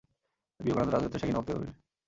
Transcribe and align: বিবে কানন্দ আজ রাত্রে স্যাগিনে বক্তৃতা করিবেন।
বিবে 0.59 0.75
কানন্দ 0.75 0.93
আজ 0.95 1.03
রাত্রে 1.03 1.19
স্যাগিনে 1.21 1.37
বক্তৃতা 1.39 1.57
করিবেন। 1.57 1.75